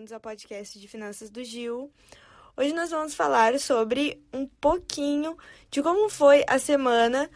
[0.00, 1.92] bem-vindos ao podcast de Finanças do Gil.
[2.56, 5.36] Hoje nós vamos falar sobre um pouquinho
[5.70, 7.28] de como foi a semana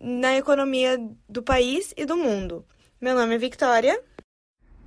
[0.00, 0.96] na economia
[1.28, 2.64] do país e do mundo.
[2.98, 4.02] Meu nome é Victoria.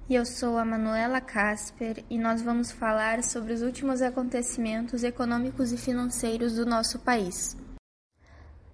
[0.09, 5.71] E eu sou a Manuela Casper e nós vamos falar sobre os últimos acontecimentos econômicos
[5.71, 7.55] e financeiros do nosso país.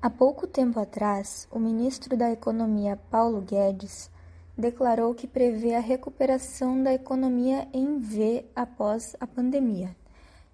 [0.02, 4.10] Há pouco tempo atrás, o ministro da Economia Paulo Guedes
[4.58, 9.96] declarou que prevê a recuperação da economia em V após a pandemia.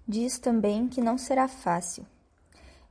[0.06, 2.04] Diz também que não será fácil.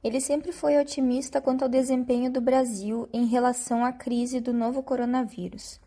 [0.04, 4.82] Ele sempre foi otimista quanto ao desempenho do Brasil em relação à crise do novo
[4.82, 5.80] coronavírus.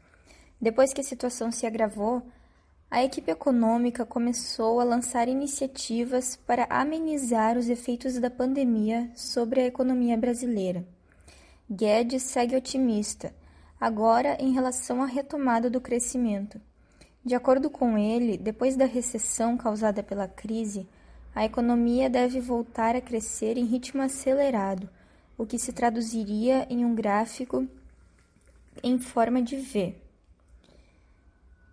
[0.60, 2.22] Depois que a situação se agravou,
[2.90, 9.66] a equipe econômica começou a lançar iniciativas para amenizar os efeitos da pandemia sobre a
[9.66, 10.86] economia brasileira.
[11.68, 13.34] Guedes segue otimista
[13.84, 16.58] agora em relação à retomada do crescimento.
[17.22, 20.88] De acordo com ele, depois da recessão causada pela crise,
[21.34, 24.88] a economia deve voltar a crescer em ritmo acelerado,
[25.36, 27.68] o que se traduziria em um gráfico
[28.82, 29.94] em forma de V.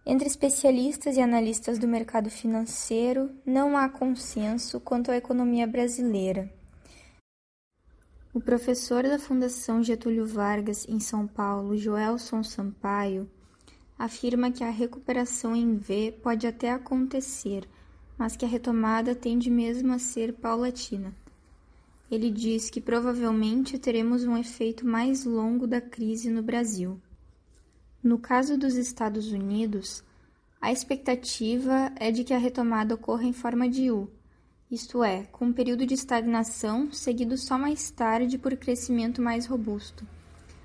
[0.05, 6.51] Entre especialistas e analistas do mercado financeiro, não há consenso quanto à economia brasileira.
[8.33, 13.29] O professor da Fundação Getúlio Vargas em São Paulo, Joelson Sampaio,
[13.99, 17.67] afirma que a recuperação em V pode até acontecer,
[18.17, 21.13] mas que a retomada tende mesmo a ser paulatina.
[22.09, 27.01] Ele diz que provavelmente teremos um efeito mais longo da crise no Brasil.
[28.01, 30.05] No caso dos Estados Unidos,
[30.61, 34.09] a expectativa é de que a retomada ocorra em forma de U,
[34.71, 40.07] isto é, com um período de estagnação seguido só mais tarde por crescimento mais robusto.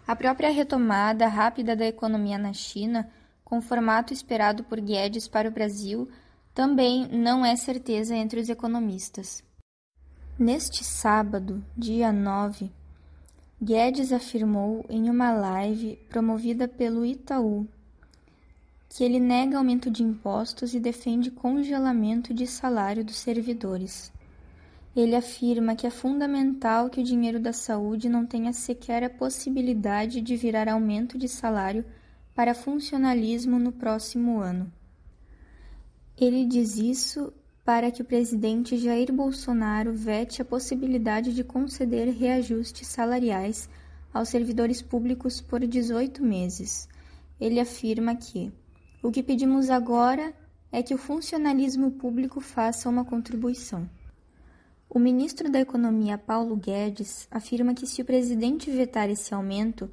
[0.07, 3.11] A própria retomada rápida da economia na China,
[3.45, 6.09] com o formato esperado por Guedes para o Brasil,
[6.55, 9.43] também não é certeza entre os economistas.
[10.39, 12.71] Neste sábado, dia 9,
[13.61, 17.66] Guedes afirmou em uma live promovida pelo Itaú
[18.97, 24.11] que ele nega aumento de impostos e defende congelamento de salário dos servidores.
[24.97, 30.23] Ele afirma que é fundamental que o dinheiro da saúde não tenha sequer a possibilidade
[30.23, 31.84] de virar aumento de salário
[32.34, 34.73] para funcionalismo no próximo ano.
[36.17, 37.34] Ele diz isso
[37.67, 43.69] para que o presidente Jair Bolsonaro vete a possibilidade de conceder reajustes salariais
[44.15, 46.89] aos servidores públicos por 18 meses.
[47.39, 48.51] Ele afirma que
[49.06, 50.34] o que pedimos agora
[50.72, 53.89] é que o funcionalismo público faça uma contribuição.
[54.91, 59.89] O ministro da Economia, Paulo Guedes, afirma que se o presidente vetar esse aumento,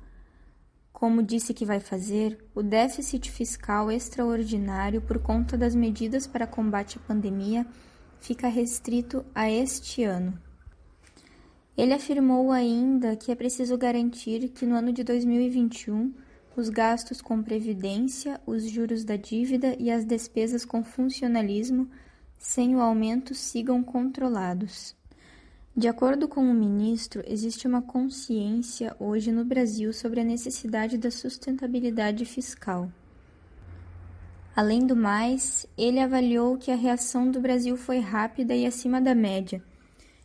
[0.92, 6.98] como disse que vai fazer, o déficit fiscal extraordinário por conta das medidas para combate
[6.98, 7.68] à pandemia
[8.20, 10.34] fica restrito a este ano.
[11.78, 16.23] Ele afirmou ainda que é preciso garantir que no ano de 2021
[16.56, 21.90] os gastos com previdência, os juros da dívida e as despesas com funcionalismo,
[22.38, 24.96] sem o aumento, sigam controlados.
[25.76, 31.10] De acordo com o ministro, existe uma consciência hoje no Brasil sobre a necessidade da
[31.10, 32.92] sustentabilidade fiscal.
[34.56, 39.16] Além do mais, ele avaliou que a reação do Brasil foi rápida e acima da
[39.16, 39.64] média,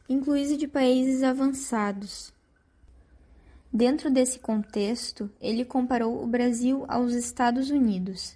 [0.07, 2.31] inclusive de países avançados,
[3.73, 8.35] Dentro desse contexto, ele comparou o Brasil aos Estados Unidos.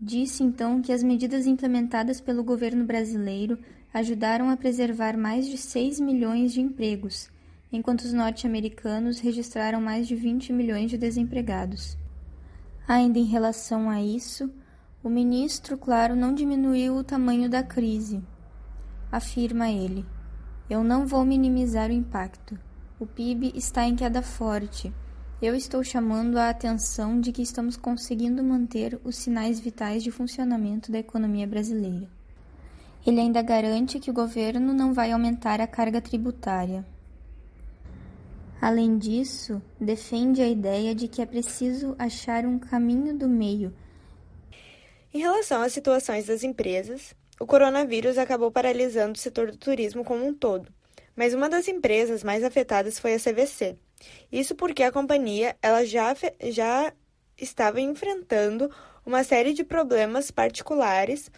[0.00, 3.58] Disse então que as medidas implementadas pelo governo brasileiro
[3.94, 7.30] ajudaram a preservar mais de 6 milhões de empregos,
[7.72, 11.96] enquanto os norte-americanos registraram mais de 20 milhões de desempregados.
[12.86, 14.50] Ainda em relação a isso,
[15.04, 18.20] o ministro, claro, não diminuiu o tamanho da crise.
[19.12, 20.04] Afirma ele:
[20.68, 22.58] Eu não vou minimizar o impacto.
[23.00, 24.92] O PIB está em queda forte.
[25.40, 30.90] Eu estou chamando a atenção de que estamos conseguindo manter os sinais vitais de funcionamento
[30.90, 32.10] da economia brasileira.
[33.06, 36.84] Ele ainda garante que o governo não vai aumentar a carga tributária.
[38.60, 43.72] Além disso, defende a ideia de que é preciso achar um caminho do meio.
[45.14, 50.26] Em relação às situações das empresas, o coronavírus acabou paralisando o setor do turismo como
[50.26, 50.76] um todo
[51.18, 53.76] mas uma das empresas mais afetadas foi a CVC.
[54.30, 56.92] Isso porque a companhia ela já, já
[57.36, 58.70] estava enfrentando
[59.04, 61.28] uma série de problemas particulares,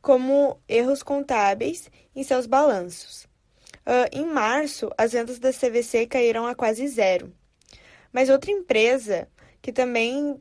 [0.00, 3.24] como erros contábeis em seus balanços.
[3.84, 7.30] Uh, em março, as vendas da CVC caíram a quase zero.
[8.10, 9.28] Mas outra empresa
[9.60, 10.40] que também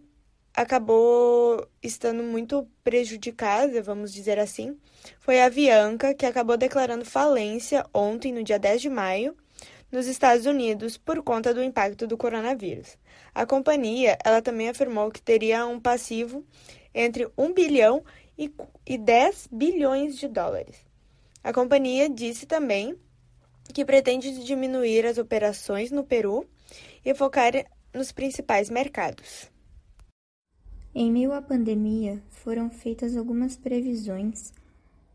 [0.57, 4.75] acabou estando muito prejudicada, vamos dizer assim,
[5.19, 9.38] foi a Avianca, que acabou declarando falência ontem, no dia 10 de maio,
[9.92, 12.98] nos Estados Unidos por conta do impacto do coronavírus.
[13.36, 16.44] A companhia, ela também afirmou que teria um passivo
[16.92, 18.04] entre 1 bilhão
[18.36, 20.77] e 10 bilhões de dólares.
[21.44, 22.98] A companhia disse também
[23.71, 26.50] que pretende diminuir as operações no Peru
[27.06, 27.54] e focar
[27.94, 29.56] nos principais mercados.
[30.99, 34.51] Em meio à pandemia, foram feitas algumas previsões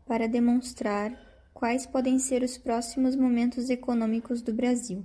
[0.05, 1.13] para demonstrar
[1.53, 5.03] quais podem ser os próximos momentos econômicos do Brasil.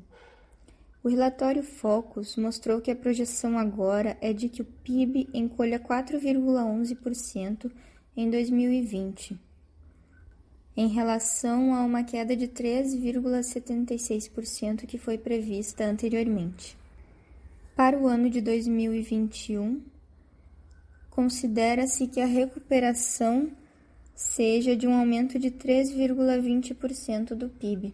[1.03, 7.73] O relatório Focus mostrou que a projeção agora é de que o PIB encolha 4,11%
[8.17, 9.37] em 2020,
[10.77, 16.79] em relação a uma queda de 3,76% que foi prevista anteriormente.
[17.75, 19.98] Para o ano de 2021,
[21.19, 23.51] considera-se que a recuperação
[24.15, 27.93] seja de um aumento de 3,20% do PIB.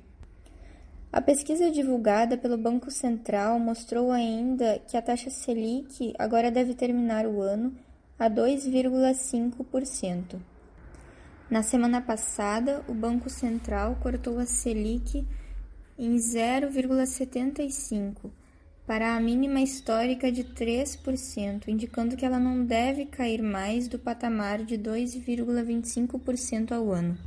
[1.11, 7.25] A pesquisa divulgada pelo Banco Central mostrou ainda que a taxa Selic agora deve terminar
[7.25, 7.75] o ano
[8.19, 10.39] a 2,5%.
[11.49, 15.27] Na semana passada, o Banco Central cortou a Selic
[15.99, 18.44] em 0,75
[18.87, 24.63] para a mínima histórica de 3%, indicando que ela não deve cair mais do patamar
[24.63, 27.19] de 2,25% ao ano.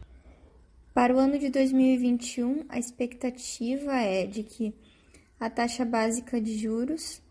[0.93, 4.73] Para o ano de 2021, a expectativa é de que
[5.39, 7.21] a taxa básica de juros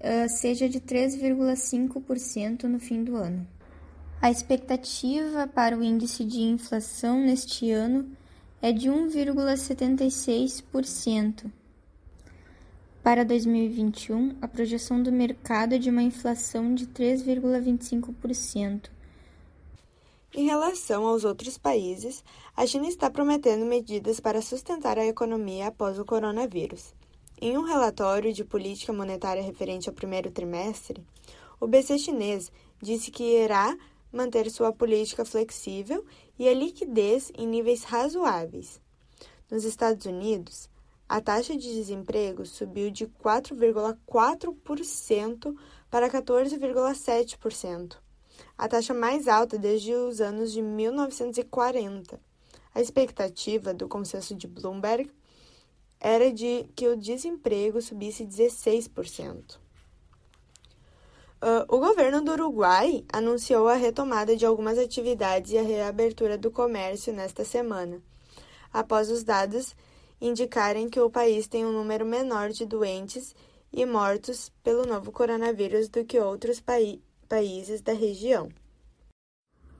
[0.00, 3.46] uh, seja de 3,5% no fim do ano.
[4.20, 8.08] A expectativa para o índice de inflação neste ano
[8.60, 11.50] é de 1,76%.
[13.02, 18.90] Para 2021, a projeção do mercado é de uma inflação de 3,25%.
[20.32, 22.22] Em relação aos outros países,
[22.56, 26.94] a China está prometendo medidas para sustentar a economia após o coronavírus.
[27.40, 31.04] Em um relatório de política monetária referente ao primeiro trimestre,
[31.60, 33.76] o BC chinês disse que irá
[34.12, 36.06] manter sua política flexível
[36.38, 38.80] e a liquidez em níveis razoáveis.
[39.50, 40.70] Nos Estados Unidos,
[41.12, 45.54] a taxa de desemprego subiu de 4,4%
[45.90, 47.98] para 14,7%,
[48.56, 52.18] a taxa mais alta desde os anos de 1940.
[52.74, 55.10] A expectativa do consenso de Bloomberg
[56.00, 59.58] era de que o desemprego subisse 16%.
[61.42, 66.50] Uh, o governo do Uruguai anunciou a retomada de algumas atividades e a reabertura do
[66.50, 68.00] comércio nesta semana,
[68.72, 69.76] após os dados
[70.22, 73.34] indicarem que o país tem um número menor de doentes
[73.72, 76.62] e mortos pelo novo coronavírus do que outros
[77.28, 78.48] países da região.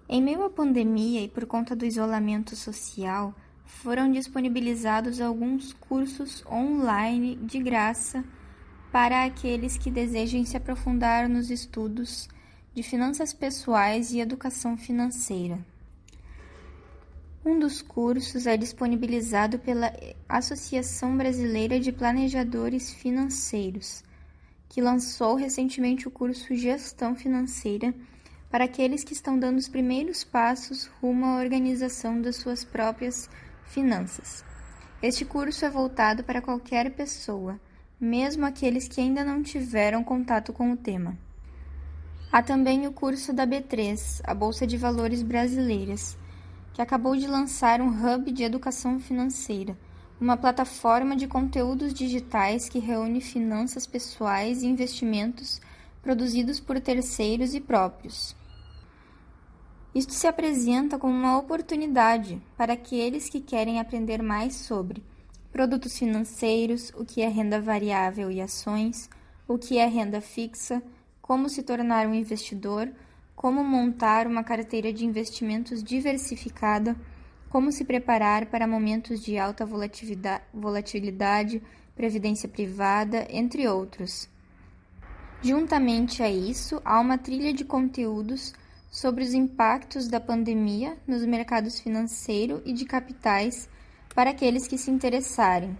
[0.09, 3.33] Em meio à pandemia e por conta do isolamento social,
[3.65, 8.25] foram disponibilizados alguns cursos online de graça
[8.91, 12.29] para aqueles que desejem se aprofundar nos estudos
[12.75, 15.72] de finanças pessoais e educação financeira.
[17.45, 19.93] Um dos cursos é disponibilizado pela
[20.29, 24.05] Associação Brasileira de Planejadores Financeiros,
[24.69, 27.93] que lançou recentemente o curso Gestão Financeira
[28.49, 33.29] para aqueles que estão dando os primeiros passos rumo à organização das suas próprias
[33.65, 34.45] finanças.
[35.03, 37.61] Este curso é voltado para qualquer pessoa,
[38.01, 41.19] mesmo aqueles que ainda não tiveram contato com o tema.
[42.31, 46.17] Há também o curso da B3, a Bolsa de Valores Brasileiras,
[46.73, 49.77] que acabou de lançar um hub de educação financeira,
[50.21, 55.61] uma plataforma de conteúdos digitais que reúne finanças pessoais e investimentos
[56.01, 58.35] produzidos por terceiros e próprios.
[59.95, 65.03] Isto se apresenta como uma oportunidade para aqueles que querem aprender mais sobre
[65.53, 69.11] produtos financeiros, o que é renda variável e ações,
[69.47, 70.83] o que é renda fixa,
[71.21, 72.91] como se tornar um investidor,
[73.35, 76.97] como montar uma carteira de investimentos diversificada,
[77.49, 79.67] como se preparar para momentos de alta
[80.55, 81.63] volatilidade,
[81.95, 84.29] previdência privada, entre outros.
[85.43, 88.55] Juntamente a isso, há uma trilha de conteúdos
[88.91, 93.69] sobre os impactos da pandemia nos mercados financeiro e de capitais
[94.15, 95.77] para aqueles que se interessarem.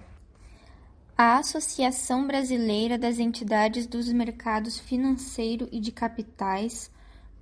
[1.17, 6.91] A Associação Brasileira das Entidades dos Mercados Financeiro e de Capitais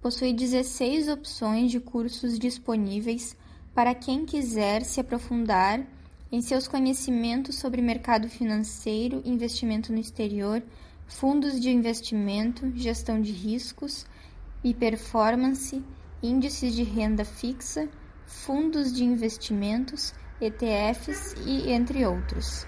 [0.00, 3.36] possui 16 opções de cursos disponíveis
[3.74, 5.86] para quem quiser se aprofundar
[6.32, 10.62] em seus conhecimentos sobre mercado financeiro, investimento no exterior,
[11.06, 14.06] fundos de investimento, gestão de riscos
[14.62, 15.82] e performance,
[16.22, 17.88] índices de renda fixa,
[18.26, 22.66] fundos de investimentos, ETFs e entre outros.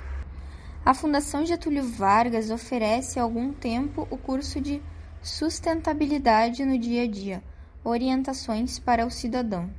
[0.84, 4.82] A Fundação Getúlio Vargas oferece há algum tempo o curso de
[5.22, 7.44] Sustentabilidade no Dia a Dia
[7.84, 9.70] Orientações para o Cidadão.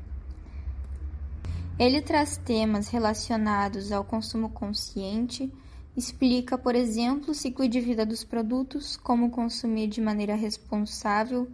[1.77, 5.51] Ele traz temas relacionados ao consumo consciente,
[5.97, 11.51] explica, por exemplo, o ciclo de vida dos produtos, como consumir de maneira responsável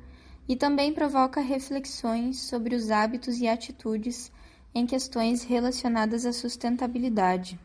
[0.47, 4.31] e também provoca reflexões sobre os hábitos e atitudes
[4.71, 7.59] em questões relacionadas à sustentabilidade.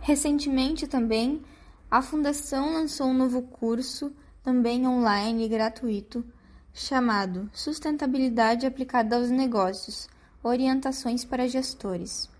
[0.00, 1.42] Recentemente também,
[1.90, 4.10] a Fundação lançou um novo curso,
[4.48, 6.24] também online e gratuito,
[6.72, 10.08] chamado Sustentabilidade aplicada aos negócios
[10.42, 12.30] Orientações para gestores.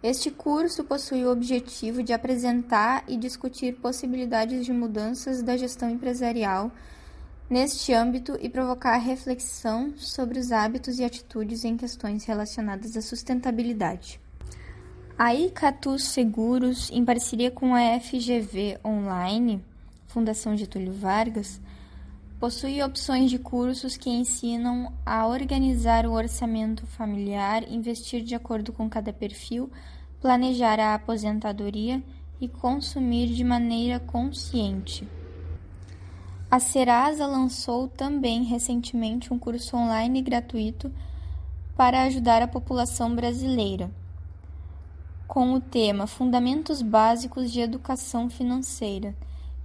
[0.00, 6.70] Este curso possui o objetivo de apresentar e discutir possibilidades de mudanças da gestão empresarial
[7.50, 14.20] neste âmbito e provocar reflexão sobre os hábitos e atitudes em questões relacionadas à sustentabilidade.
[15.18, 19.64] A Icatus Seguros, em parceria com a FGV Online,
[20.10, 21.60] Fundação Getúlio Vargas,
[22.40, 28.88] Possui opções de cursos que ensinam a organizar o orçamento familiar, investir de acordo com
[28.88, 29.70] cada perfil,
[30.22, 32.02] planejar a aposentadoria
[32.40, 35.06] e consumir de maneira consciente.
[36.50, 40.90] A Serasa lançou também recentemente um curso online gratuito
[41.76, 43.90] para ajudar a população brasileira,
[45.28, 49.14] com o tema Fundamentos Básicos de Educação Financeira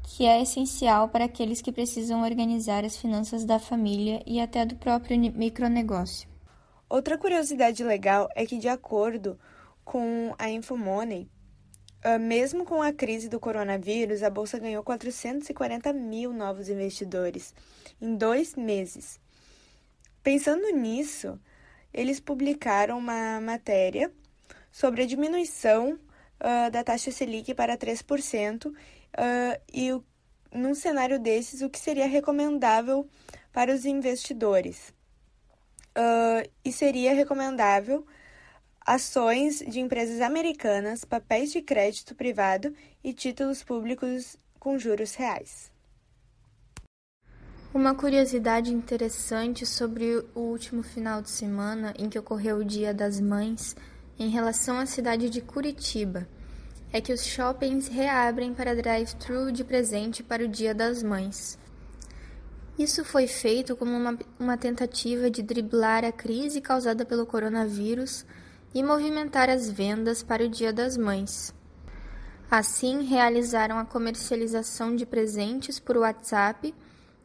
[0.08, 4.76] que é essencial para aqueles que precisam organizar as finanças da família e até do
[4.76, 6.30] próprio micronegócio.
[6.88, 9.40] Outra curiosidade legal é que, de acordo
[9.84, 11.28] com a Infomoney,
[12.04, 17.52] ah, mesmo com a crise do coronavírus, a bolsa ganhou 440 mil novos investidores
[18.00, 19.20] em dois meses.
[20.22, 21.40] Pensando nisso,
[21.92, 24.12] eles publicaram uma matéria
[24.72, 28.72] sobre a diminuição uh, da taxa Selic para 3%
[29.18, 30.04] uh, e o,
[30.54, 33.08] num cenário desses, o que seria recomendável
[33.52, 34.94] para os investidores.
[35.98, 38.06] Uh, e seria recomendável
[38.86, 45.72] ações de empresas americanas, papéis de crédito privado e títulos públicos com juros reais.
[47.74, 53.20] Uma curiosidade interessante sobre o último final de semana em que ocorreu o Dia das
[53.20, 53.76] Mães
[54.18, 56.28] em relação à cidade de Curitiba
[56.96, 61.60] é que os shoppings reabrem para drive-thru de presente para o Dia das Mães.
[62.80, 68.26] Isso foi feito como uma, uma tentativa de driblar a crise causada pelo coronavírus
[68.74, 71.54] e movimentar as vendas para o Dia das Mães.
[72.50, 76.74] Assim, realizaram a comercialização de presentes por WhatsApp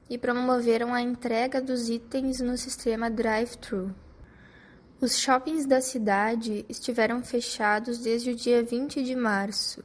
[0.09, 3.95] e promoveram a entrega dos itens no sistema drive-thru.
[5.03, 9.83] Os shoppings da cidade estiveram fechados desde o dia 20 de março.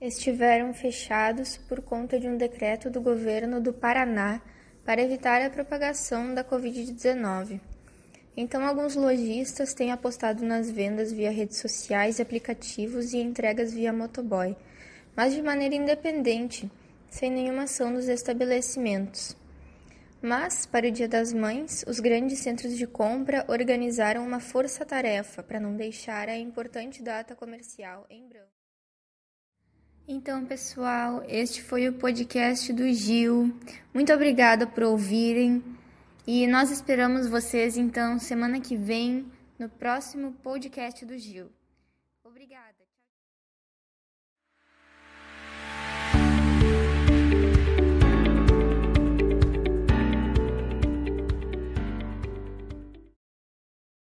[0.00, 4.40] Estiveram fechados por conta de um decreto do governo do Paraná
[4.82, 7.60] para evitar a propagação da Covid-19.
[8.34, 14.56] Então, alguns lojistas têm apostado nas vendas via redes sociais, aplicativos e entregas via motoboy,
[15.14, 16.70] mas de maneira independente,
[17.10, 19.36] sem nenhuma ação dos estabelecimentos.
[20.22, 25.60] Mas, para o Dia das Mães, os grandes centros de compra organizaram uma força-tarefa para
[25.60, 28.56] não deixar a importante data comercial em branco.
[30.08, 33.52] Então, pessoal, este foi o podcast do Gil.
[33.92, 35.62] Muito obrigada por ouvirem
[36.26, 39.26] e nós esperamos vocês então semana que vem
[39.58, 41.55] no próximo podcast do Gil.